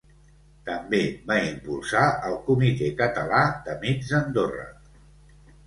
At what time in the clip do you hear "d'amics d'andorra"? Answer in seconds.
3.69-4.69